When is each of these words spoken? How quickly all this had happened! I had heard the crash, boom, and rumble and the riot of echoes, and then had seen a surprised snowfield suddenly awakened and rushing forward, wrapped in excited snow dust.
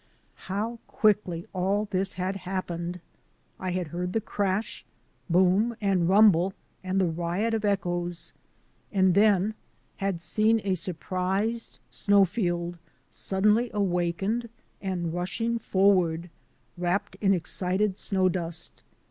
How 0.49 0.79
quickly 0.87 1.45
all 1.53 1.87
this 1.91 2.13
had 2.13 2.37
happened! 2.37 3.01
I 3.59 3.69
had 3.69 3.89
heard 3.89 4.13
the 4.13 4.19
crash, 4.19 4.83
boom, 5.29 5.75
and 5.79 6.09
rumble 6.09 6.55
and 6.83 6.99
the 6.99 7.05
riot 7.05 7.53
of 7.53 7.63
echoes, 7.65 8.33
and 8.91 9.13
then 9.13 9.53
had 9.97 10.19
seen 10.19 10.59
a 10.63 10.73
surprised 10.73 11.77
snowfield 11.91 12.79
suddenly 13.11 13.69
awakened 13.75 14.49
and 14.81 15.13
rushing 15.13 15.59
forward, 15.59 16.31
wrapped 16.79 17.13
in 17.21 17.35
excited 17.35 17.95
snow 17.99 18.27
dust. 18.27 18.81